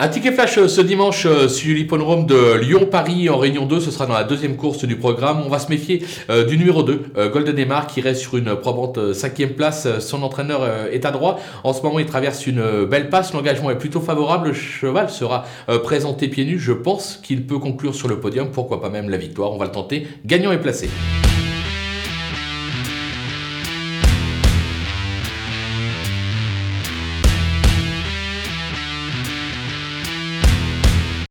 Un 0.00 0.06
ticket 0.06 0.30
flash 0.30 0.58
euh, 0.58 0.68
ce 0.68 0.80
dimanche 0.80 1.26
euh, 1.26 1.48
sur 1.48 1.74
l'hippodrome 1.74 2.24
de 2.24 2.54
Lyon-Paris 2.54 3.28
en 3.28 3.36
Réunion 3.36 3.66
2, 3.66 3.80
ce 3.80 3.90
sera 3.90 4.06
dans 4.06 4.14
la 4.14 4.22
deuxième 4.22 4.54
course 4.54 4.84
du 4.84 4.94
programme. 4.94 5.42
On 5.44 5.48
va 5.48 5.58
se 5.58 5.70
méfier 5.70 6.04
euh, 6.30 6.44
du 6.44 6.56
numéro 6.56 6.84
2, 6.84 7.30
Golden 7.32 7.58
Emar, 7.58 7.88
qui 7.88 8.00
reste 8.00 8.20
sur 8.20 8.36
une 8.36 8.54
probante 8.54 9.12
cinquième 9.12 9.54
place. 9.54 9.88
Son 9.98 10.22
entraîneur 10.22 10.64
est 10.92 11.04
à 11.04 11.10
droit. 11.10 11.40
En 11.64 11.72
ce 11.72 11.82
moment, 11.82 11.98
il 11.98 12.06
traverse 12.06 12.46
une 12.46 12.84
belle 12.84 13.10
passe. 13.10 13.32
L'engagement 13.32 13.72
est 13.72 13.78
plutôt 13.78 14.00
favorable. 14.00 14.48
Le 14.48 14.54
cheval 14.54 15.10
sera 15.10 15.44
présenté 15.82 16.28
pieds 16.28 16.44
nus. 16.44 16.60
Je 16.60 16.72
pense 16.72 17.16
qu'il 17.20 17.44
peut 17.44 17.58
conclure 17.58 17.94
sur 17.94 18.06
le 18.06 18.20
podium. 18.20 18.50
Pourquoi 18.52 18.80
pas 18.80 18.90
même 18.90 19.10
la 19.10 19.16
victoire 19.16 19.52
On 19.52 19.58
va 19.58 19.64
le 19.64 19.72
tenter. 19.72 20.06
Gagnant 20.24 20.52
est 20.52 20.60
placé. 20.60 20.88